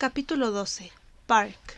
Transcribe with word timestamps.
Capítulo 0.00 0.50
12. 0.50 0.90
Park. 1.26 1.76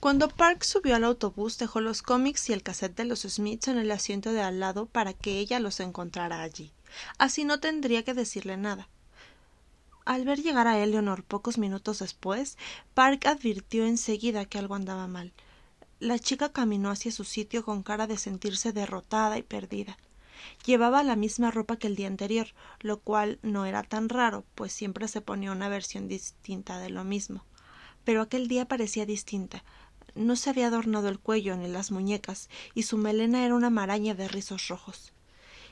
Cuando 0.00 0.30
Park 0.30 0.64
subió 0.64 0.96
al 0.96 1.04
autobús 1.04 1.58
dejó 1.58 1.80
los 1.80 2.02
cómics 2.02 2.50
y 2.50 2.52
el 2.52 2.64
cassette 2.64 2.96
de 2.96 3.04
los 3.04 3.20
Smiths 3.20 3.68
en 3.68 3.78
el 3.78 3.92
asiento 3.92 4.32
de 4.32 4.42
al 4.42 4.58
lado 4.58 4.86
para 4.86 5.12
que 5.12 5.38
ella 5.38 5.60
los 5.60 5.78
encontrara 5.78 6.42
allí. 6.42 6.72
Así 7.18 7.44
no 7.44 7.60
tendría 7.60 8.02
que 8.02 8.14
decirle 8.14 8.56
nada. 8.56 8.88
Al 10.04 10.24
ver 10.24 10.42
llegar 10.42 10.66
a 10.66 10.80
Eleanor 10.80 11.22
pocos 11.22 11.56
minutos 11.56 12.00
después, 12.00 12.58
Park 12.94 13.26
advirtió 13.26 13.86
enseguida 13.86 14.44
que 14.44 14.58
algo 14.58 14.74
andaba 14.74 15.06
mal. 15.06 15.32
La 16.00 16.18
chica 16.18 16.48
caminó 16.48 16.90
hacia 16.90 17.12
su 17.12 17.22
sitio 17.22 17.64
con 17.64 17.84
cara 17.84 18.08
de 18.08 18.18
sentirse 18.18 18.72
derrotada 18.72 19.38
y 19.38 19.44
perdida. 19.44 19.96
Llevaba 20.64 21.02
la 21.02 21.16
misma 21.16 21.50
ropa 21.50 21.76
que 21.76 21.86
el 21.86 21.96
día 21.96 22.06
anterior, 22.06 22.48
lo 22.80 23.00
cual 23.00 23.38
no 23.42 23.66
era 23.66 23.82
tan 23.82 24.08
raro, 24.08 24.44
pues 24.54 24.72
siempre 24.72 25.08
se 25.08 25.20
ponía 25.20 25.52
una 25.52 25.68
versión 25.68 26.08
distinta 26.08 26.78
de 26.78 26.90
lo 26.90 27.04
mismo. 27.04 27.44
Pero 28.04 28.22
aquel 28.22 28.48
día 28.48 28.66
parecía 28.66 29.06
distinta. 29.06 29.64
No 30.14 30.36
se 30.36 30.50
había 30.50 30.68
adornado 30.68 31.08
el 31.08 31.18
cuello 31.18 31.56
ni 31.56 31.68
las 31.68 31.90
muñecas, 31.90 32.48
y 32.74 32.82
su 32.82 32.96
melena 32.96 33.44
era 33.44 33.54
una 33.54 33.70
maraña 33.70 34.14
de 34.14 34.28
rizos 34.28 34.68
rojos. 34.68 35.12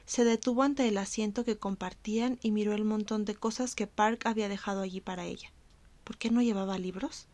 Se 0.06 0.24
detuvo 0.24 0.62
ante 0.62 0.88
el 0.88 0.96
asiento 0.96 1.44
que 1.44 1.58
compartían 1.58 2.38
y 2.40 2.50
miró 2.50 2.72
el 2.72 2.84
montón 2.84 3.24
de 3.24 3.34
cosas 3.34 3.74
que 3.74 3.86
Park 3.86 4.26
había 4.26 4.48
dejado 4.48 4.80
allí 4.80 5.00
para 5.00 5.26
ella. 5.26 5.52
¿Por 6.04 6.16
qué 6.16 6.30
no 6.30 6.40
llevaba 6.40 6.78
libros? 6.78 7.26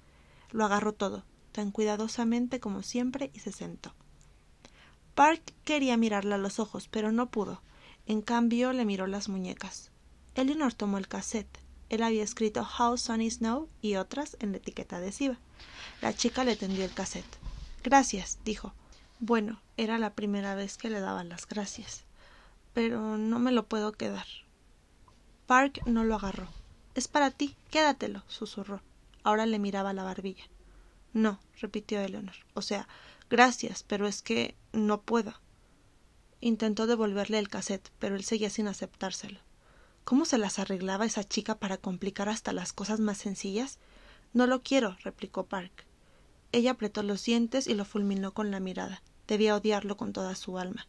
Lo 0.51 0.65
agarró 0.65 0.93
todo, 0.93 1.24
tan 1.52 1.71
cuidadosamente 1.71 2.59
como 2.59 2.82
siempre, 2.82 3.30
y 3.32 3.38
se 3.38 3.52
sentó. 3.52 3.95
Park 5.14 5.52
quería 5.64 5.96
mirarla 5.96 6.34
a 6.34 6.38
los 6.38 6.59
ojos, 6.59 6.88
pero 6.88 7.12
no 7.12 7.30
pudo. 7.30 7.62
En 8.06 8.20
cambio, 8.20 8.73
le 8.73 8.84
miró 8.84 9.06
las 9.06 9.28
muñecas. 9.28 9.90
Elinor 10.34 10.74
tomó 10.74 10.98
el 10.98 11.09
cassette. 11.09 11.59
Él 11.88 12.02
había 12.02 12.24
escrito 12.24 12.66
How 12.78 12.96
Sunny 12.96 13.30
Snow 13.30 13.68
y 13.80 13.96
otras 13.96 14.37
en 14.40 14.50
la 14.50 14.59
etiqueta 14.59 14.96
adhesiva. 14.96 15.38
La 16.02 16.14
chica 16.14 16.45
le 16.45 16.56
tendió 16.56 16.84
el 16.84 16.92
cassette. 16.92 17.38
Gracias, 17.84 18.38
dijo. 18.45 18.73
Bueno, 19.21 19.60
era 19.76 19.98
la 19.98 20.15
primera 20.15 20.54
vez 20.54 20.76
que 20.76 20.90
le 20.90 21.01
daban 21.01 21.28
las 21.28 21.46
gracias. 21.46 22.04
Pero 22.73 23.16
no 23.16 23.38
me 23.38 23.52
lo 23.52 23.66
puedo 23.66 23.93
quedar. 23.93 24.26
Park 25.46 25.82
no 25.87 26.02
lo 26.02 26.16
agarró. 26.16 26.49
Es 26.95 27.06
para 27.06 27.30
ti, 27.30 27.56
quédatelo, 27.71 28.23
susurró. 28.26 28.80
Ahora 29.23 29.46
le 29.46 29.59
miraba 29.59 29.93
la 29.93 30.02
barbilla. 30.02 30.45
No, 31.12 31.38
repitió 31.60 32.01
Eleanor. 32.01 32.34
O 32.54 32.62
sea, 32.62 32.88
Gracias, 33.30 33.83
pero 33.83 34.07
es 34.07 34.23
que 34.23 34.55
no 34.73 35.03
puedo. 35.03 35.35
Intentó 36.41 36.87
devolverle 36.87 37.39
el 37.39 37.49
cassette, 37.49 37.91
pero 37.99 38.17
él 38.17 38.25
seguía 38.25 38.51
sin 38.51 38.69
aceptárselo. 38.69 39.41
¿Cómo 40.05 40.27
se 40.27 40.37
las 40.37 40.59
arreglaba 40.59 41.07
esa 41.07 41.25
chica 41.25 41.55
para 41.55 41.79
complicar 41.79 42.29
hasta 42.29 42.52
las 42.52 42.73
cosas 42.75 43.01
más 43.01 43.17
sencillas? 43.17 43.79
No 44.35 44.47
lo 44.47 44.63
quiero, 44.63 44.97
replicó 45.02 45.47
Park. 45.47 45.87
Ella 46.52 46.73
apretó 46.73 47.02
los 47.02 47.25
dientes 47.25 47.67
y 47.67 47.75
lo 47.75 47.85
fulminó 47.85 48.35
con 48.35 48.51
la 48.51 48.61
mirada. 48.61 49.02
Debía 49.27 49.57
odiarlo 49.57 49.97
con 49.97 50.13
toda 50.13 50.35
su 50.35 50.59
alma. 50.59 50.87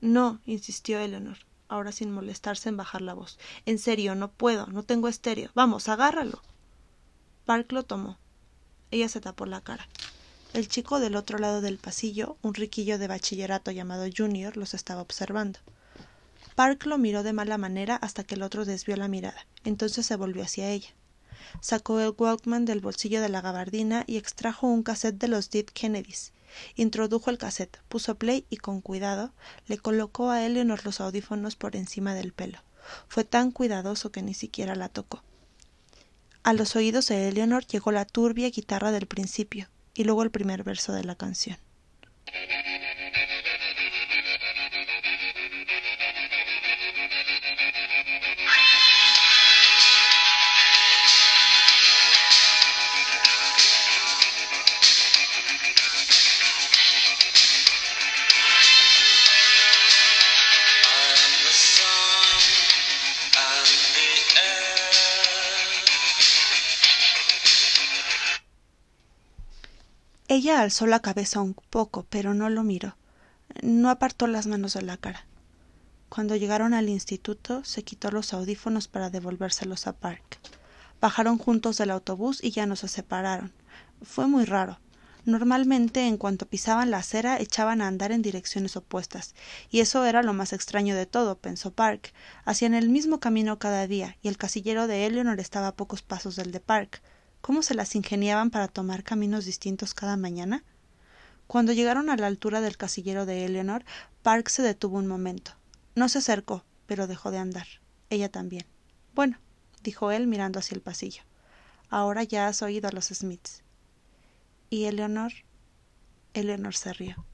No, 0.00 0.40
insistió 0.46 1.00
Eleanor, 1.00 1.38
ahora 1.68 1.90
sin 1.90 2.12
molestarse 2.12 2.68
en 2.68 2.76
bajar 2.76 3.02
la 3.02 3.14
voz. 3.14 3.38
En 3.66 3.78
serio, 3.78 4.14
no 4.14 4.30
puedo, 4.30 4.66
no 4.68 4.82
tengo 4.84 5.08
estéreo. 5.08 5.50
Vamos, 5.54 5.88
agárralo. 5.88 6.40
Park 7.44 7.72
lo 7.72 7.82
tomó. 7.82 8.18
Ella 8.90 9.08
se 9.08 9.20
tapó 9.20 9.46
la 9.46 9.60
cara. 9.60 9.88
El 10.54 10.68
chico 10.68 11.00
del 11.00 11.16
otro 11.16 11.38
lado 11.38 11.60
del 11.60 11.78
pasillo, 11.78 12.36
un 12.40 12.54
riquillo 12.54 12.96
de 12.96 13.08
bachillerato 13.08 13.72
llamado 13.72 14.04
Junior, 14.16 14.56
los 14.56 14.72
estaba 14.72 15.02
observando. 15.02 15.58
Park 16.54 16.86
lo 16.86 16.96
miró 16.96 17.24
de 17.24 17.32
mala 17.32 17.58
manera 17.58 17.96
hasta 17.96 18.22
que 18.22 18.36
el 18.36 18.42
otro 18.42 18.64
desvió 18.64 18.94
la 18.94 19.08
mirada. 19.08 19.48
Entonces 19.64 20.06
se 20.06 20.14
volvió 20.14 20.44
hacia 20.44 20.70
ella. 20.70 20.90
Sacó 21.60 21.98
el 21.98 22.14
Walkman 22.16 22.66
del 22.66 22.78
bolsillo 22.78 23.20
de 23.20 23.30
la 23.30 23.40
gabardina 23.40 24.04
y 24.06 24.16
extrajo 24.16 24.68
un 24.68 24.84
cassette 24.84 25.18
de 25.18 25.26
los 25.26 25.50
Dead 25.50 25.64
Kennedys. 25.64 26.32
Introdujo 26.76 27.30
el 27.30 27.38
cassette, 27.38 27.80
puso 27.88 28.14
play 28.14 28.46
y 28.48 28.58
con 28.58 28.80
cuidado 28.80 29.32
le 29.66 29.78
colocó 29.78 30.30
a 30.30 30.46
Eleanor 30.46 30.84
los 30.84 31.00
audífonos 31.00 31.56
por 31.56 31.74
encima 31.74 32.14
del 32.14 32.32
pelo. 32.32 32.60
Fue 33.08 33.24
tan 33.24 33.50
cuidadoso 33.50 34.12
que 34.12 34.22
ni 34.22 34.34
siquiera 34.34 34.76
la 34.76 34.88
tocó. 34.88 35.24
A 36.44 36.52
los 36.52 36.76
oídos 36.76 37.08
de 37.08 37.26
Eleanor 37.26 37.66
llegó 37.66 37.90
la 37.90 38.04
turbia 38.04 38.50
guitarra 38.50 38.92
del 38.92 39.06
principio, 39.06 39.68
y 39.94 40.04
luego 40.04 40.22
el 40.22 40.30
primer 40.30 40.64
verso 40.64 40.92
de 40.92 41.04
la 41.04 41.14
canción. 41.14 41.56
Ella 70.26 70.62
alzó 70.62 70.86
la 70.86 71.00
cabeza 71.00 71.42
un 71.42 71.52
poco, 71.52 72.06
pero 72.08 72.32
no 72.32 72.48
lo 72.48 72.62
miró. 72.62 72.96
No 73.62 73.90
apartó 73.90 74.26
las 74.26 74.46
manos 74.46 74.72
de 74.72 74.80
la 74.80 74.96
cara. 74.96 75.26
Cuando 76.08 76.34
llegaron 76.34 76.72
al 76.72 76.88
instituto, 76.88 77.62
se 77.62 77.82
quitó 77.82 78.10
los 78.10 78.32
audífonos 78.32 78.88
para 78.88 79.10
devolvérselos 79.10 79.86
a 79.86 79.92
Park. 79.92 80.40
Bajaron 80.98 81.36
juntos 81.36 81.76
del 81.76 81.90
autobús 81.90 82.42
y 82.42 82.52
ya 82.52 82.64
no 82.64 82.74
se 82.74 82.88
separaron. 82.88 83.52
Fue 84.02 84.26
muy 84.26 84.46
raro. 84.46 84.78
Normalmente, 85.26 86.06
en 86.06 86.16
cuanto 86.16 86.46
pisaban 86.46 86.90
la 86.90 86.98
acera, 86.98 87.38
echaban 87.38 87.82
a 87.82 87.88
andar 87.88 88.10
en 88.10 88.22
direcciones 88.22 88.76
opuestas, 88.76 89.34
y 89.70 89.80
eso 89.80 90.06
era 90.06 90.22
lo 90.22 90.32
más 90.32 90.54
extraño 90.54 90.96
de 90.96 91.04
todo, 91.04 91.36
pensó 91.36 91.70
Park. 91.70 92.14
Hacían 92.46 92.72
el 92.72 92.88
mismo 92.88 93.20
camino 93.20 93.58
cada 93.58 93.86
día, 93.86 94.16
y 94.22 94.28
el 94.28 94.38
casillero 94.38 94.86
de 94.86 95.04
Eleanor 95.04 95.38
estaba 95.38 95.68
a 95.68 95.76
pocos 95.76 96.00
pasos 96.00 96.36
del 96.36 96.50
de 96.50 96.60
Park 96.60 97.02
cómo 97.44 97.60
se 97.62 97.74
las 97.74 97.94
ingeniaban 97.94 98.48
para 98.48 98.68
tomar 98.68 99.04
caminos 99.04 99.44
distintos 99.44 99.92
cada 99.92 100.16
mañana? 100.16 100.64
Cuando 101.46 101.74
llegaron 101.74 102.08
a 102.08 102.16
la 102.16 102.26
altura 102.26 102.62
del 102.62 102.78
casillero 102.78 103.26
de 103.26 103.44
Eleanor, 103.44 103.84
Park 104.22 104.48
se 104.48 104.62
detuvo 104.62 104.96
un 104.96 105.06
momento. 105.06 105.52
No 105.94 106.08
se 106.08 106.20
acercó, 106.20 106.64
pero 106.86 107.06
dejó 107.06 107.30
de 107.30 107.36
andar. 107.36 107.66
Ella 108.08 108.30
también. 108.30 108.64
Bueno, 109.14 109.36
dijo 109.82 110.10
él 110.10 110.26
mirando 110.26 110.58
hacia 110.58 110.74
el 110.74 110.80
pasillo. 110.80 111.22
Ahora 111.90 112.22
ya 112.22 112.48
has 112.48 112.62
oído 112.62 112.88
a 112.88 112.92
los 112.92 113.08
Smiths. 113.08 113.62
¿Y 114.70 114.84
Eleanor? 114.84 115.34
Eleanor 116.32 116.74
se 116.74 116.94
rió. 116.94 117.26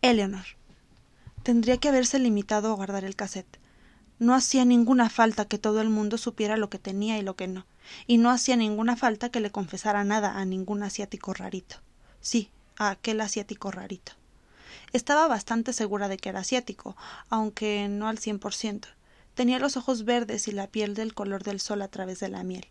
Eleanor. 0.00 0.46
Tendría 1.42 1.76
que 1.76 1.90
haberse 1.90 2.18
limitado 2.18 2.72
a 2.72 2.76
guardar 2.76 3.04
el 3.04 3.14
cassette. 3.14 3.58
No 4.18 4.34
hacía 4.34 4.64
ninguna 4.64 5.10
falta 5.10 5.44
que 5.44 5.58
todo 5.58 5.80
el 5.80 5.90
mundo 5.90 6.18
supiera 6.18 6.56
lo 6.56 6.70
que 6.70 6.78
tenía 6.78 7.18
y 7.18 7.22
lo 7.22 7.36
que 7.36 7.46
no, 7.46 7.66
y 8.06 8.18
no 8.18 8.30
hacía 8.30 8.56
ninguna 8.56 8.96
falta 8.96 9.30
que 9.30 9.40
le 9.40 9.50
confesara 9.50 10.02
nada 10.04 10.38
a 10.38 10.44
ningún 10.44 10.82
asiático 10.82 11.34
rarito. 11.34 11.76
Sí, 12.20 12.50
a 12.76 12.90
aquel 12.90 13.20
asiático 13.20 13.70
rarito. 13.70 14.12
Estaba 14.92 15.28
bastante 15.28 15.72
segura 15.72 16.08
de 16.08 16.16
que 16.16 16.30
era 16.30 16.40
asiático, 16.40 16.96
aunque 17.28 17.88
no 17.88 18.08
al 18.08 18.18
cien 18.18 18.38
por 18.38 18.54
ciento. 18.54 18.88
Tenía 19.34 19.58
los 19.58 19.76
ojos 19.76 20.04
verdes 20.04 20.48
y 20.48 20.52
la 20.52 20.66
piel 20.66 20.94
del 20.94 21.14
color 21.14 21.44
del 21.44 21.60
sol 21.60 21.82
a 21.82 21.88
través 21.88 22.18
de 22.20 22.28
la 22.28 22.42
miel. 22.42 22.66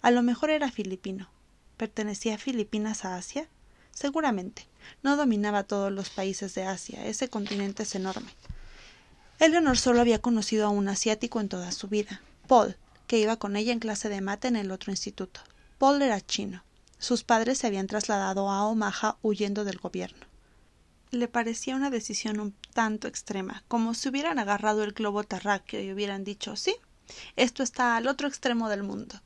A 0.00 0.10
lo 0.10 0.22
mejor 0.22 0.50
era 0.50 0.70
filipino. 0.70 1.28
¿Pertenecía 1.76 2.36
a 2.36 2.38
Filipinas 2.38 3.04
a 3.04 3.16
Asia? 3.16 3.48
Seguramente. 3.92 4.66
No 5.02 5.16
dominaba 5.16 5.64
todos 5.64 5.92
los 5.92 6.08
países 6.08 6.54
de 6.54 6.64
Asia. 6.64 7.04
Ese 7.04 7.28
continente 7.28 7.82
es 7.82 7.94
enorme. 7.94 8.30
Eleanor 9.40 9.78
solo 9.78 10.02
había 10.02 10.20
conocido 10.20 10.66
a 10.66 10.68
un 10.68 10.86
asiático 10.88 11.40
en 11.40 11.48
toda 11.48 11.72
su 11.72 11.88
vida, 11.88 12.20
Paul, 12.46 12.76
que 13.06 13.18
iba 13.18 13.36
con 13.36 13.56
ella 13.56 13.72
en 13.72 13.78
clase 13.78 14.10
de 14.10 14.20
mate 14.20 14.48
en 14.48 14.56
el 14.56 14.70
otro 14.70 14.92
instituto. 14.92 15.40
Paul 15.78 16.02
era 16.02 16.20
chino. 16.20 16.62
Sus 16.98 17.24
padres 17.24 17.56
se 17.56 17.66
habían 17.66 17.86
trasladado 17.86 18.50
a 18.50 18.66
Omaha 18.66 19.16
huyendo 19.22 19.64
del 19.64 19.78
gobierno. 19.78 20.26
Le 21.10 21.26
parecía 21.26 21.74
una 21.74 21.88
decisión 21.88 22.38
un 22.38 22.54
tanto 22.74 23.08
extrema, 23.08 23.64
como 23.66 23.94
si 23.94 24.10
hubieran 24.10 24.38
agarrado 24.38 24.84
el 24.84 24.92
globo 24.92 25.24
terráqueo 25.24 25.80
y 25.80 25.90
hubieran 25.90 26.22
dicho 26.22 26.54
sí, 26.54 26.76
esto 27.36 27.62
está 27.62 27.96
al 27.96 28.08
otro 28.08 28.28
extremo 28.28 28.68
del 28.68 28.82
mundo. 28.82 29.22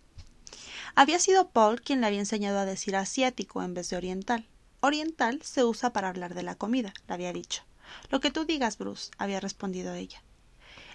Había 0.94 1.18
sido 1.18 1.48
Paul 1.48 1.82
quien 1.82 2.00
le 2.00 2.06
había 2.06 2.20
enseñado 2.20 2.60
a 2.60 2.66
decir 2.66 2.94
asiático 2.94 3.64
en 3.64 3.74
vez 3.74 3.90
de 3.90 3.96
oriental. 3.96 4.46
Oriental 4.78 5.42
se 5.42 5.64
usa 5.64 5.92
para 5.92 6.08
hablar 6.08 6.34
de 6.34 6.44
la 6.44 6.54
comida, 6.54 6.94
le 7.08 7.14
había 7.14 7.32
dicho. 7.32 7.64
Lo 8.10 8.20
que 8.20 8.30
tú 8.30 8.44
digas, 8.44 8.78
Bruce, 8.78 9.10
había 9.18 9.40
respondido 9.40 9.94
ella. 9.94 10.22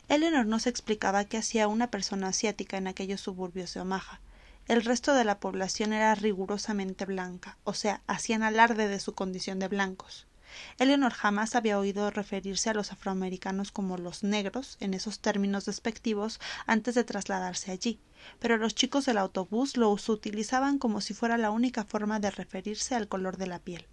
Eleanor 0.07 0.47
no 0.47 0.59
se 0.59 0.69
explicaba 0.69 1.25
qué 1.25 1.38
hacía 1.38 1.68
una 1.68 1.91
persona 1.91 2.30
asiática 2.30 2.77
en 2.77 2.88
aquellos 2.88 3.21
suburbios 3.21 3.74
de 3.74 3.81
Omaha. 3.81 4.21
El 4.68 4.83
resto 4.83 5.13
de 5.13 5.24
la 5.24 5.39
población 5.39 5.94
era 5.94 6.13
rigurosamente 6.15 7.06
blanca, 7.06 7.57
o 7.63 7.74
sea, 7.74 8.01
hacían 8.07 8.44
alarde 8.44 8.88
de 8.88 9.00
su 9.00 9.13
condición 9.13 9.59
de 9.59 9.68
blancos. 9.68 10.27
Eleanor 10.80 11.13
jamás 11.13 11.53
había 11.56 11.77
oído 11.77 12.09
referirse 12.09 12.71
a 12.71 12.74
los 12.74 12.91
afroamericanos 12.91 13.71
como 13.71 13.97
los 13.97 14.24
negros 14.24 14.77
en 14.80 14.95
esos 14.95 15.19
términos 15.19 15.65
despectivos 15.65 16.39
antes 16.65 16.95
de 16.95 17.03
trasladarse 17.03 17.71
allí, 17.71 18.00
pero 18.39 18.57
los 18.57 18.74
chicos 18.74 19.06
del 19.06 19.19
autobús 19.19 19.77
los 19.77 20.09
utilizaban 20.09 20.80
como 20.80 21.01
si 21.01 21.13
fuera 21.13 21.38
la 21.38 21.51
única 21.51 21.83
forma 21.83 22.19
de 22.19 22.31
referirse 22.31 22.95
al 22.95 23.07
color 23.07 23.38
de 23.38 23.47
la 23.47 23.59
piel. 23.59 23.86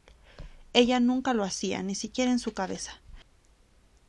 Ella 0.77 1.01
nunca 1.01 1.33
lo 1.33 1.43
hacía, 1.43 1.83
ni 1.83 1.95
siquiera 1.95 2.31
en 2.31 2.39
su 2.39 2.53
cabeza. 2.53 3.01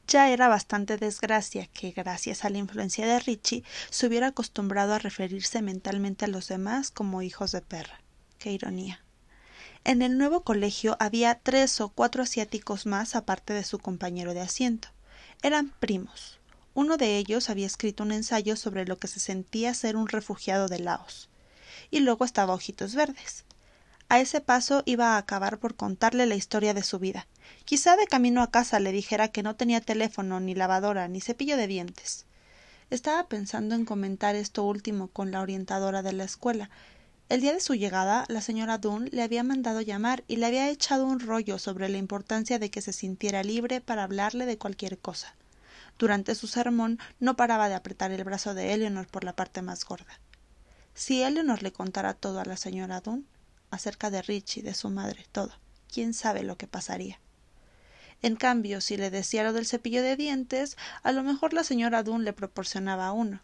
Ya 0.06 0.32
era 0.32 0.50
bastante 0.50 0.98
desgracia 0.98 1.66
que, 1.68 1.92
gracias 1.92 2.44
a 2.44 2.50
la 2.50 2.58
influencia 2.58 3.08
de 3.08 3.20
Richie, 3.20 3.64
se 3.90 4.06
hubiera 4.06 4.28
acostumbrado 4.28 4.94
a 4.94 5.00
referirse 5.00 5.62
mentalmente 5.62 6.26
a 6.26 6.28
los 6.28 6.50
demás 6.50 6.92
como 6.92 7.22
hijos 7.22 7.54
de 7.54 7.62
perra. 7.62 8.02
Qué 8.38 8.52
ironía. 8.52 9.02
En 9.86 10.02
el 10.02 10.18
nuevo 10.18 10.42
colegio 10.42 10.98
había 11.00 11.40
tres 11.40 11.80
o 11.80 11.88
cuatro 11.88 12.24
asiáticos 12.24 12.86
más 12.86 13.16
aparte 13.16 13.54
de 13.54 13.64
su 13.64 13.80
compañero 13.80 14.34
de 14.34 14.42
asiento. 14.42 14.90
Eran 15.44 15.70
primos. 15.80 16.38
Uno 16.74 16.98
de 16.98 17.16
ellos 17.16 17.50
había 17.50 17.66
escrito 17.66 18.04
un 18.04 18.12
ensayo 18.12 18.58
sobre 18.58 18.84
lo 18.84 19.00
que 19.00 19.08
se 19.08 19.22
sentía 19.22 19.74
ser 19.74 19.96
un 19.96 20.10
refugiado 20.10 20.68
de 20.68 20.80
Laos. 20.80 21.30
Y 21.92 22.02
luego 22.02 22.26
estaba 22.26 22.54
Ojitos 22.54 22.94
Verdes. 22.94 23.46
A 24.10 24.20
ese 24.20 24.42
paso 24.42 24.84
iba 24.86 25.16
a 25.16 25.18
acabar 25.18 25.60
por 25.60 25.76
contarle 25.76 26.26
la 26.26 26.36
historia 26.36 26.74
de 26.74 26.84
su 26.84 27.00
vida. 27.00 27.28
Quizá 27.66 27.96
de 27.96 28.08
camino 28.08 28.42
a 28.42 28.52
casa 28.52 28.80
le 28.80 28.92
dijera 28.92 29.28
que 29.28 29.44
no 29.44 29.56
tenía 29.56 29.82
teléfono, 29.82 30.40
ni 30.40 30.56
lavadora, 30.56 31.08
ni 31.08 31.22
cepillo 31.22 31.58
de 31.58 31.68
dientes. 31.68 32.26
Estaba 32.90 33.28
pensando 33.28 33.76
en 33.76 33.86
comentar 33.86 34.36
esto 34.36 34.64
último 34.64 35.10
con 35.10 35.32
la 35.32 35.42
orientadora 35.42 36.02
de 36.02 36.14
la 36.14 36.24
escuela, 36.24 36.70
el 37.30 37.42
día 37.42 37.52
de 37.52 37.60
su 37.60 37.76
llegada, 37.76 38.24
la 38.30 38.40
señora 38.40 38.78
Dunn 38.78 39.10
le 39.12 39.22
había 39.22 39.44
mandado 39.44 39.82
llamar 39.82 40.24
y 40.30 40.38
le 40.38 40.46
había 40.46 40.70
echado 40.70 41.06
un 41.06 41.20
rollo 41.20 41.60
sobre 41.60 41.90
la 41.90 41.98
importancia 41.98 42.58
de 42.58 42.72
que 42.72 42.82
se 42.82 42.94
sintiera 42.94 43.44
libre 43.44 43.82
para 43.82 44.04
hablarle 44.04 44.46
de 44.46 44.58
cualquier 44.58 44.98
cosa. 44.98 45.36
Durante 46.00 46.36
su 46.36 46.48
sermón 46.48 47.00
no 47.20 47.36
paraba 47.36 47.68
de 47.68 47.76
apretar 47.76 48.12
el 48.12 48.24
brazo 48.24 48.54
de 48.54 48.74
Eleanor 48.74 49.08
por 49.08 49.26
la 49.26 49.36
parte 49.36 49.62
más 49.62 49.84
gorda. 49.84 50.22
Si 50.94 51.22
Eleanor 51.22 51.64
le 51.64 51.74
contara 51.74 52.14
todo 52.14 52.40
a 52.40 52.46
la 52.46 52.56
señora 52.56 53.02
Dunn, 53.02 53.28
acerca 53.72 54.10
de 54.10 54.22
Richie, 54.22 54.64
de 54.64 54.74
su 54.74 54.90
madre, 54.90 55.26
todo, 55.32 55.52
quién 55.92 56.14
sabe 56.14 56.44
lo 56.44 56.58
que 56.58 56.68
pasaría. 56.68 57.20
En 58.22 58.36
cambio, 58.36 58.82
si 58.82 58.98
le 58.98 59.12
decía 59.12 59.44
lo 59.44 59.54
del 59.54 59.68
cepillo 59.68 60.02
de 60.02 60.16
dientes, 60.16 60.78
a 61.04 61.12
lo 61.12 61.24
mejor 61.24 61.54
la 61.54 61.64
señora 61.64 62.04
Dunn 62.04 62.26
le 62.26 62.34
proporcionaba 62.34 63.12
uno, 63.12 63.42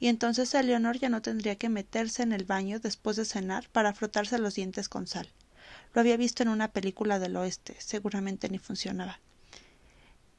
y 0.00 0.08
entonces 0.08 0.54
Eleonor 0.54 0.98
ya 0.98 1.08
no 1.08 1.22
tendría 1.22 1.56
que 1.56 1.68
meterse 1.68 2.22
en 2.22 2.32
el 2.32 2.44
baño 2.44 2.80
después 2.80 3.16
de 3.16 3.24
cenar 3.24 3.68
para 3.70 3.92
frotarse 3.92 4.38
los 4.38 4.54
dientes 4.54 4.88
con 4.88 5.06
sal. 5.06 5.32
Lo 5.94 6.00
había 6.00 6.16
visto 6.16 6.42
en 6.42 6.48
una 6.48 6.72
película 6.72 7.18
del 7.18 7.36
oeste, 7.36 7.76
seguramente 7.78 8.48
ni 8.48 8.58
funcionaba. 8.58 9.20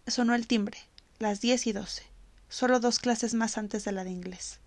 Sonó 0.08 0.36
el 0.36 0.48
timbre, 0.48 0.78
las 1.18 1.42
diez 1.42 1.68
y 1.68 1.74
doce, 1.74 2.04
solo 2.48 2.80
dos 2.80 3.00
clases 3.00 3.34
más 3.34 3.58
antes 3.58 3.84
de 3.84 3.92
la 3.92 4.04
de 4.04 4.12
inglés. 4.12 4.60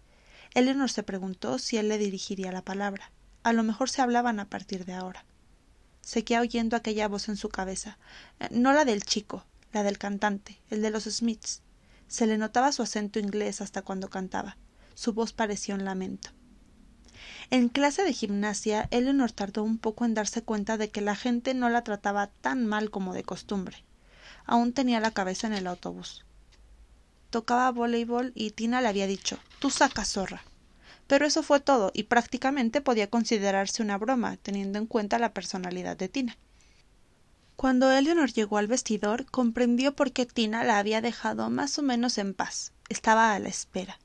Eleonor 0.55 0.91
se 0.91 1.03
preguntó 1.03 1.59
si 1.59 1.79
él 1.79 1.89
le 1.89 1.99
dirigiría 1.99 2.53
la 2.53 2.63
palabra. 2.63 3.12
A 3.43 3.53
lo 3.53 3.63
mejor 3.63 3.91
se 3.91 4.03
hablaban 4.03 4.41
a 4.41 4.49
partir 4.49 4.85
de 4.85 4.95
ahora. 4.95 5.25
Seguía 6.01 6.41
oyendo 6.41 6.77
aquella 6.77 7.09
voz 7.09 7.29
en 7.29 7.37
su 7.37 7.49
cabeza, 7.49 7.99
eh, 8.41 8.49
no 8.51 8.73
la 8.73 8.85
del 8.85 9.05
chico, 9.05 9.45
la 9.73 9.83
del 9.83 9.99
cantante, 9.99 10.61
el 10.71 10.83
de 10.83 10.91
los 10.91 11.05
Smiths. 11.05 11.63
Se 12.09 12.27
le 12.27 12.39
notaba 12.39 12.73
su 12.73 12.83
acento 12.83 13.19
inglés 13.19 13.61
hasta 13.61 13.83
cuando 13.83 14.11
cantaba. 14.11 14.57
Su 14.95 15.13
voz 15.13 15.33
parecía 15.33 15.75
un 15.75 15.85
lamento. 15.85 16.31
En 17.51 17.69
clase 17.69 18.03
de 18.03 18.13
gimnasia, 18.13 18.89
Eleanor 18.91 19.33
tardó 19.33 19.63
un 19.63 19.79
poco 19.79 20.05
en 20.05 20.15
darse 20.15 20.43
cuenta 20.43 20.77
de 20.77 20.91
que 20.91 21.01
la 21.01 21.17
gente 21.17 21.55
no 21.55 21.69
la 21.69 21.85
trataba 21.85 22.29
tan 22.29 22.67
mal 22.67 22.91
como 22.91 23.15
de 23.15 23.25
costumbre. 23.25 23.85
Aún 24.45 24.73
tenía 24.73 25.01
la 25.01 25.13
cabeza 25.13 25.47
en 25.47 25.53
el 25.55 25.67
autobús. 25.67 26.25
Tocaba 27.31 27.71
voleibol 27.71 28.33
y 28.35 28.51
Tina 28.51 28.81
le 28.81 28.89
había 28.89 29.07
dicho 29.07 29.39
Tú 29.59 29.71
sacas 29.71 30.13
zorra. 30.13 30.43
Pero 31.07 31.27
eso 31.27 31.43
fue 31.43 31.61
todo, 31.61 31.91
y 31.95 32.05
prácticamente 32.05 32.81
podía 32.81 33.11
considerarse 33.11 33.83
una 33.83 33.99
broma, 33.99 34.37
teniendo 34.37 34.79
en 34.79 34.87
cuenta 34.87 35.19
la 35.19 35.33
personalidad 35.33 35.97
de 35.97 36.09
Tina. 36.09 36.39
Cuando 37.57 37.93
Eleanor 37.93 38.33
llegó 38.33 38.59
al 38.59 38.67
vestidor, 38.67 39.27
comprendió 39.27 39.95
por 39.95 40.13
qué 40.13 40.27
Tina 40.27 40.65
la 40.65 40.79
había 40.79 41.01
dejado 41.01 41.51
más 41.51 41.79
o 41.79 41.83
menos 41.83 42.19
en 42.19 42.35
paz. 42.35 42.73
Estaba 42.89 43.35
a 43.35 43.39
la 43.39 43.49
espera. 43.49 43.99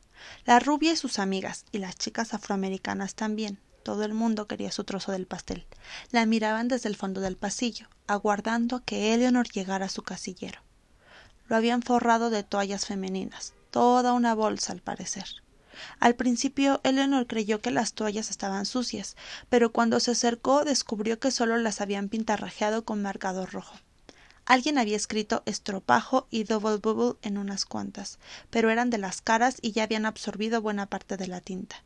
La 0.45 0.59
rubia 0.59 0.91
y 0.93 0.95
sus 0.95 1.19
amigas, 1.19 1.65
y 1.71 1.79
las 1.79 1.95
chicas 1.95 2.33
afroamericanas 2.33 3.15
también, 3.15 3.59
todo 3.83 4.03
el 4.03 4.13
mundo 4.13 4.47
quería 4.47 4.71
su 4.71 4.83
trozo 4.83 5.11
del 5.13 5.27
pastel. 5.27 5.65
La 6.11 6.25
miraban 6.25 6.67
desde 6.67 6.89
el 6.89 6.97
fondo 6.97 7.21
del 7.21 7.37
pasillo, 7.37 7.87
aguardando 8.05 8.75
a 8.75 8.83
que 8.83 9.13
Eleanor 9.13 9.47
llegara 9.47 9.85
a 9.85 9.89
su 9.89 10.03
casillero. 10.03 10.61
Lo 11.47 11.55
habían 11.55 11.81
forrado 11.81 12.29
de 12.29 12.43
toallas 12.43 12.85
femeninas, 12.85 13.53
toda 13.71 14.11
una 14.11 14.35
bolsa 14.35 14.73
al 14.73 14.81
parecer. 14.81 15.25
Al 15.99 16.15
principio 16.15 16.81
Eleanor 16.83 17.27
creyó 17.27 17.61
que 17.61 17.71
las 17.71 17.93
toallas 17.93 18.29
estaban 18.29 18.65
sucias, 18.65 19.15
pero 19.49 19.71
cuando 19.71 19.99
se 19.99 20.11
acercó 20.11 20.65
descubrió 20.65 21.19
que 21.19 21.31
solo 21.31 21.57
las 21.57 21.81
habían 21.81 22.09
pintarrajeado 22.09 22.85
con 22.85 23.01
marcador 23.01 23.51
rojo. 23.51 23.75
Alguien 24.45 24.77
había 24.77 24.95
escrito 24.95 25.43
estropajo 25.45 26.27
y 26.31 26.45
double 26.45 26.77
bubble 26.77 27.19
en 27.21 27.37
unas 27.37 27.65
cuantas, 27.65 28.17
pero 28.49 28.69
eran 28.69 28.89
de 28.89 28.97
las 28.97 29.21
caras 29.21 29.57
y 29.61 29.73
ya 29.73 29.83
habían 29.83 30.05
absorbido 30.05 30.61
buena 30.61 30.85
parte 30.85 31.17
de 31.17 31.27
la 31.27 31.41
tinta. 31.41 31.83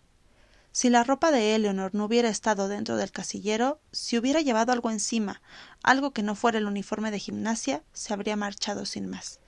Si 0.72 0.90
la 0.90 1.04
ropa 1.04 1.32
de 1.32 1.54
Eleanor 1.54 1.94
no 1.94 2.06
hubiera 2.06 2.30
estado 2.30 2.70
dentro 2.70 2.96
del 2.96 3.12
casillero, 3.12 3.82
si 3.92 4.18
hubiera 4.18 4.40
llevado 4.40 4.72
algo 4.72 4.90
encima, 4.90 5.42
algo 5.84 6.12
que 6.12 6.24
no 6.24 6.34
fuera 6.34 6.60
el 6.60 6.66
uniforme 6.66 7.12
de 7.12 7.20
gimnasia, 7.20 7.84
se 7.92 8.14
habría 8.14 8.38
marchado 8.38 8.86
sin 8.86 9.10
más. 9.10 9.41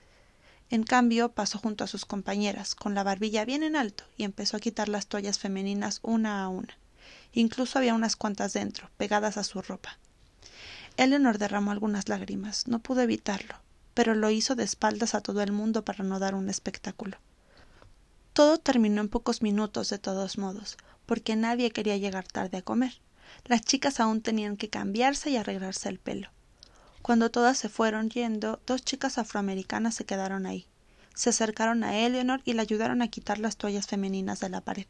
En 0.74 0.82
cambio, 0.82 1.28
pasó 1.28 1.60
junto 1.60 1.84
a 1.84 1.86
sus 1.86 2.04
compañeras, 2.04 2.74
con 2.74 2.96
la 2.96 3.04
barbilla 3.04 3.44
bien 3.44 3.62
en 3.62 3.76
alto, 3.76 4.02
y 4.16 4.24
empezó 4.24 4.56
a 4.56 4.60
quitar 4.60 4.88
las 4.88 5.06
toallas 5.06 5.38
femeninas 5.38 6.00
una 6.02 6.42
a 6.42 6.48
una. 6.48 6.76
Incluso 7.32 7.78
había 7.78 7.94
unas 7.94 8.16
cuantas 8.16 8.54
dentro, 8.54 8.90
pegadas 8.96 9.36
a 9.36 9.44
su 9.44 9.62
ropa. 9.62 10.00
Eleanor 10.96 11.38
derramó 11.38 11.70
algunas 11.70 12.08
lágrimas. 12.08 12.66
No 12.66 12.80
pudo 12.80 13.02
evitarlo, 13.02 13.54
pero 13.94 14.16
lo 14.16 14.30
hizo 14.30 14.56
de 14.56 14.64
espaldas 14.64 15.14
a 15.14 15.20
todo 15.20 15.42
el 15.42 15.52
mundo 15.52 15.84
para 15.84 16.02
no 16.02 16.18
dar 16.18 16.34
un 16.34 16.50
espectáculo. 16.50 17.18
Todo 18.32 18.58
terminó 18.58 19.00
en 19.00 19.08
pocos 19.08 19.42
minutos 19.42 19.90
de 19.90 20.00
todos 20.00 20.38
modos, 20.38 20.76
porque 21.06 21.36
nadie 21.36 21.70
quería 21.70 21.98
llegar 21.98 22.26
tarde 22.26 22.58
a 22.58 22.62
comer. 22.62 23.00
Las 23.44 23.60
chicas 23.60 24.00
aún 24.00 24.22
tenían 24.22 24.56
que 24.56 24.70
cambiarse 24.70 25.30
y 25.30 25.36
arreglarse 25.36 25.88
el 25.88 26.00
pelo. 26.00 26.30
Cuando 27.04 27.30
todas 27.30 27.58
se 27.58 27.68
fueron 27.68 28.08
yendo, 28.08 28.62
dos 28.66 28.82
chicas 28.82 29.18
afroamericanas 29.18 29.94
se 29.94 30.06
quedaron 30.06 30.46
ahí. 30.46 30.66
Se 31.14 31.28
acercaron 31.28 31.84
a 31.84 31.98
Eleanor 31.98 32.40
y 32.46 32.54
le 32.54 32.62
ayudaron 32.62 33.02
a 33.02 33.08
quitar 33.08 33.38
las 33.38 33.58
toallas 33.58 33.86
femeninas 33.86 34.40
de 34.40 34.48
la 34.48 34.62
pared. 34.62 34.86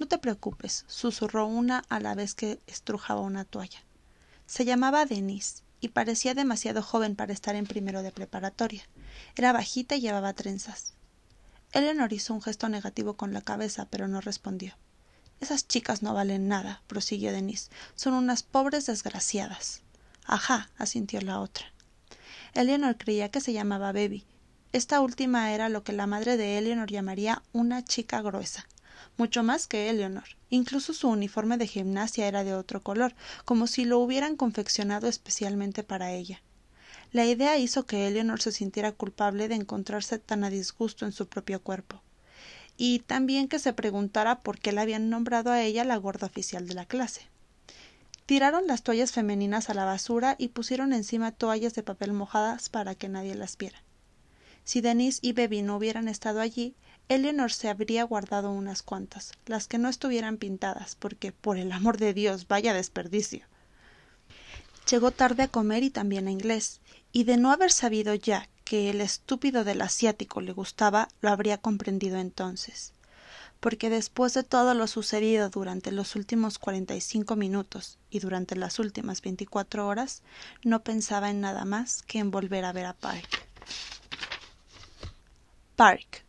No 0.00 0.08
te 0.08 0.18
preocupes, 0.18 0.84
susurró 0.88 1.46
una 1.46 1.84
a 1.88 2.00
la 2.00 2.16
vez 2.16 2.34
que 2.34 2.58
estrujaba 2.66 3.20
una 3.20 3.44
toalla. 3.44 3.84
Se 4.46 4.64
llamaba 4.64 5.06
Denise 5.06 5.62
y 5.80 5.90
parecía 5.90 6.34
demasiado 6.34 6.82
joven 6.82 7.14
para 7.14 7.32
estar 7.32 7.54
en 7.54 7.66
primero 7.66 8.02
de 8.02 8.10
preparatoria. 8.10 8.82
Era 9.36 9.52
bajita 9.52 9.94
y 9.94 10.00
llevaba 10.00 10.32
trenzas. 10.32 10.94
Eleanor 11.70 12.12
hizo 12.12 12.34
un 12.34 12.42
gesto 12.42 12.68
negativo 12.68 13.14
con 13.14 13.32
la 13.32 13.42
cabeza, 13.42 13.86
pero 13.88 14.08
no 14.08 14.20
respondió. 14.20 14.74
Esas 15.38 15.68
chicas 15.68 16.02
no 16.02 16.14
valen 16.14 16.48
nada, 16.48 16.82
prosiguió 16.88 17.30
Denise. 17.30 17.70
Son 17.94 18.12
unas 18.14 18.42
pobres 18.42 18.86
desgraciadas. 18.86 19.83
Ajá, 20.24 20.70
asintió 20.76 21.20
la 21.20 21.40
otra. 21.40 21.66
Eleanor 22.54 22.96
creía 22.96 23.30
que 23.30 23.40
se 23.40 23.52
llamaba 23.52 23.92
Baby. 23.92 24.24
Esta 24.72 25.00
última 25.00 25.52
era 25.52 25.68
lo 25.68 25.84
que 25.84 25.92
la 25.92 26.06
madre 26.06 26.36
de 26.36 26.58
Eleanor 26.58 26.90
llamaría 26.90 27.42
una 27.52 27.84
chica 27.84 28.20
gruesa 28.22 28.66
mucho 29.16 29.42
más 29.42 29.66
que 29.66 29.90
Eleanor. 29.90 30.24
Incluso 30.50 30.92
su 30.92 31.08
uniforme 31.08 31.56
de 31.56 31.66
gimnasia 31.66 32.26
era 32.26 32.44
de 32.44 32.54
otro 32.54 32.82
color, 32.82 33.14
como 33.44 33.66
si 33.66 33.84
lo 33.84 33.98
hubieran 33.98 34.36
confeccionado 34.36 35.08
especialmente 35.08 35.82
para 35.82 36.12
ella. 36.12 36.42
La 37.12 37.24
idea 37.26 37.58
hizo 37.58 37.86
que 37.86 38.08
Eleanor 38.08 38.40
se 38.40 38.52
sintiera 38.52 38.92
culpable 38.92 39.48
de 39.48 39.54
encontrarse 39.54 40.18
tan 40.18 40.42
a 40.42 40.50
disgusto 40.50 41.04
en 41.04 41.12
su 41.12 41.28
propio 41.28 41.62
cuerpo, 41.62 42.02
y 42.76 43.00
también 43.00 43.46
que 43.46 43.60
se 43.60 43.72
preguntara 43.72 44.40
por 44.40 44.58
qué 44.58 44.72
la 44.72 44.82
habían 44.82 45.10
nombrado 45.10 45.52
a 45.52 45.62
ella 45.62 45.84
la 45.84 45.96
gorda 45.96 46.26
oficial 46.26 46.66
de 46.66 46.74
la 46.74 46.86
clase. 46.86 47.28
Tiraron 48.26 48.66
las 48.66 48.82
toallas 48.82 49.12
femeninas 49.12 49.68
a 49.68 49.74
la 49.74 49.84
basura 49.84 50.34
y 50.38 50.48
pusieron 50.48 50.92
encima 50.92 51.32
toallas 51.32 51.74
de 51.74 51.82
papel 51.82 52.12
mojadas 52.12 52.70
para 52.70 52.94
que 52.94 53.08
nadie 53.08 53.34
las 53.34 53.58
viera. 53.58 53.82
Si 54.64 54.80
Denise 54.80 55.18
y 55.20 55.32
Baby 55.32 55.60
no 55.60 55.76
hubieran 55.76 56.08
estado 56.08 56.40
allí, 56.40 56.74
Eleanor 57.10 57.52
se 57.52 57.68
habría 57.68 58.02
guardado 58.04 58.50
unas 58.50 58.82
cuantas, 58.82 59.32
las 59.44 59.68
que 59.68 59.76
no 59.76 59.90
estuvieran 59.90 60.38
pintadas, 60.38 60.96
porque, 60.96 61.32
por 61.32 61.58
el 61.58 61.70
amor 61.70 61.98
de 61.98 62.14
Dios, 62.14 62.48
vaya 62.48 62.72
desperdicio. 62.72 63.44
Llegó 64.90 65.10
tarde 65.10 65.42
a 65.42 65.48
comer 65.48 65.82
y 65.82 65.90
también 65.90 66.28
a 66.28 66.30
inglés, 66.30 66.80
y 67.12 67.24
de 67.24 67.36
no 67.36 67.52
haber 67.52 67.72
sabido 67.72 68.14
ya 68.14 68.48
que 68.64 68.88
el 68.88 69.02
estúpido 69.02 69.64
del 69.64 69.82
asiático 69.82 70.40
le 70.40 70.52
gustaba, 70.52 71.08
lo 71.20 71.28
habría 71.28 71.58
comprendido 71.58 72.16
entonces. 72.16 72.94
Porque 73.64 73.88
después 73.88 74.34
de 74.34 74.42
todo 74.42 74.74
lo 74.74 74.86
sucedido 74.86 75.48
durante 75.48 75.90
los 75.90 76.16
últimos 76.16 76.58
cuarenta 76.58 76.94
y 76.96 77.00
cinco 77.00 77.34
minutos 77.34 77.96
y 78.10 78.18
durante 78.18 78.56
las 78.56 78.78
últimas 78.78 79.22
veinticuatro 79.22 79.86
horas, 79.86 80.22
no 80.64 80.82
pensaba 80.82 81.30
en 81.30 81.40
nada 81.40 81.64
más 81.64 82.02
que 82.02 82.18
en 82.18 82.30
volver 82.30 82.66
a 82.66 82.74
ver 82.74 82.84
a 82.84 82.92
Park. 82.92 83.48
Park. 85.76 86.26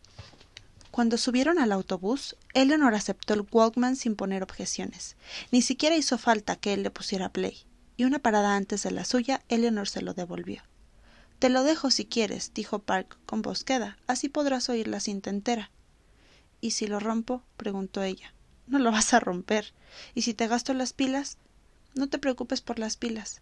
Cuando 0.90 1.18
subieron 1.18 1.58
al 1.58 1.72
autobús, 1.72 2.36
Eleanor 2.54 2.94
aceptó 2.94 3.34
el 3.34 3.46
Walkman 3.52 3.96
sin 3.96 4.16
poner 4.16 4.42
objeciones. 4.42 5.16
Ni 5.52 5.60
siquiera 5.60 5.94
hizo 5.94 6.16
falta 6.16 6.56
que 6.56 6.72
él 6.72 6.84
le 6.84 6.90
pusiera 6.90 7.28
play. 7.28 7.66
Y 7.98 8.04
una 8.04 8.18
parada 8.18 8.56
antes 8.56 8.82
de 8.82 8.92
la 8.92 9.04
suya, 9.04 9.42
Eleanor 9.50 9.90
se 9.90 10.00
lo 10.00 10.14
devolvió. 10.14 10.62
Te 11.38 11.50
lo 11.50 11.64
dejo 11.64 11.90
si 11.90 12.06
quieres, 12.06 12.54
dijo 12.54 12.78
Park 12.78 13.18
con 13.26 13.42
voz 13.42 13.62
queda. 13.62 13.98
Así 14.06 14.30
podrás 14.30 14.70
oír 14.70 14.88
la 14.88 15.00
cinta 15.00 15.28
entera. 15.28 15.70
¿Y 16.66 16.72
si 16.72 16.88
lo 16.88 16.98
rompo? 16.98 17.44
preguntó 17.56 18.02
ella. 18.02 18.34
No 18.66 18.80
lo 18.80 18.90
vas 18.90 19.14
a 19.14 19.20
romper. 19.20 19.72
¿Y 20.16 20.22
si 20.22 20.34
te 20.34 20.48
gasto 20.48 20.74
las 20.74 20.92
pilas? 20.92 21.38
No 21.94 22.08
te 22.08 22.18
preocupes 22.18 22.60
por 22.60 22.80
las 22.80 22.96
pilas. 22.96 23.40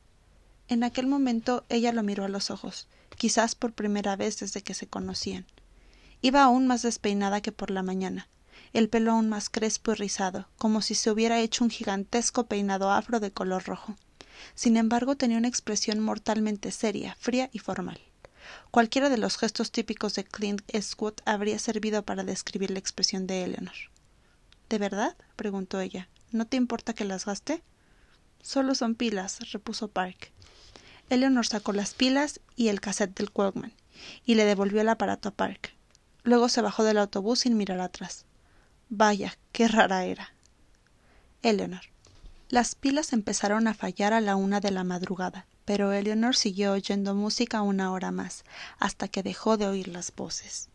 En 0.68 0.84
aquel 0.84 1.06
momento 1.06 1.64
ella 1.70 1.94
lo 1.94 2.02
miró 2.02 2.26
a 2.26 2.28
los 2.28 2.50
ojos, 2.50 2.86
quizás 3.16 3.54
por 3.54 3.72
primera 3.72 4.14
vez 4.14 4.40
desde 4.40 4.60
que 4.60 4.74
se 4.74 4.88
conocían. 4.88 5.46
Iba 6.20 6.42
aún 6.42 6.66
más 6.66 6.82
despeinada 6.82 7.40
que 7.40 7.50
por 7.50 7.70
la 7.70 7.82
mañana, 7.82 8.28
el 8.74 8.90
pelo 8.90 9.12
aún 9.12 9.30
más 9.30 9.48
crespo 9.48 9.92
y 9.92 9.94
rizado, 9.94 10.46
como 10.58 10.82
si 10.82 10.94
se 10.94 11.10
hubiera 11.10 11.40
hecho 11.40 11.64
un 11.64 11.70
gigantesco 11.70 12.44
peinado 12.44 12.90
afro 12.90 13.20
de 13.20 13.32
color 13.32 13.64
rojo. 13.64 13.96
Sin 14.54 14.76
embargo, 14.76 15.16
tenía 15.16 15.38
una 15.38 15.48
expresión 15.48 15.98
mortalmente 15.98 16.70
seria, 16.70 17.16
fría 17.18 17.48
y 17.54 17.58
formal. 17.58 18.02
Cualquiera 18.70 19.08
de 19.08 19.18
los 19.18 19.36
gestos 19.36 19.70
típicos 19.70 20.14
de 20.14 20.24
Clint 20.24 20.62
Eastwood 20.68 21.14
habría 21.24 21.58
servido 21.58 22.02
para 22.04 22.24
describir 22.24 22.70
la 22.70 22.78
expresión 22.78 23.26
de 23.26 23.44
Eleanor. 23.44 23.74
¿De 24.68 24.78
verdad? 24.78 25.16
preguntó 25.36 25.80
ella. 25.80 26.08
¿No 26.32 26.46
te 26.46 26.56
importa 26.56 26.94
que 26.94 27.04
las 27.04 27.26
gaste? 27.26 27.62
Solo 28.42 28.74
son 28.74 28.94
pilas, 28.94 29.52
repuso 29.52 29.88
Park. 29.88 30.32
Eleanor 31.10 31.46
sacó 31.46 31.72
las 31.72 31.94
pilas 31.94 32.40
y 32.56 32.68
el 32.68 32.80
cassette 32.80 33.16
del 33.16 33.30
Walkman 33.34 33.72
y 34.24 34.34
le 34.34 34.44
devolvió 34.44 34.80
el 34.80 34.88
aparato 34.88 35.28
a 35.28 35.32
Park. 35.32 35.74
Luego 36.22 36.48
se 36.48 36.62
bajó 36.62 36.84
del 36.84 36.98
autobús 36.98 37.40
sin 37.40 37.56
mirar 37.56 37.80
atrás. 37.80 38.24
Vaya, 38.88 39.36
qué 39.52 39.68
rara 39.68 40.04
era. 40.04 40.34
Eleanor. 41.42 41.82
Las 42.48 42.74
pilas 42.74 43.12
empezaron 43.12 43.66
a 43.68 43.74
fallar 43.74 44.12
a 44.12 44.20
la 44.20 44.36
una 44.36 44.60
de 44.60 44.70
la 44.70 44.84
madrugada, 44.84 45.46
pero 45.64 45.92
Eleanor 45.92 46.36
siguió 46.36 46.72
oyendo 46.72 47.14
música 47.14 47.62
una 47.62 47.92
hora 47.92 48.10
más, 48.10 48.44
hasta 48.78 49.08
que 49.08 49.22
dejó 49.22 49.56
de 49.56 49.66
oír 49.66 49.88
las 49.88 50.14
voces. 50.14 50.68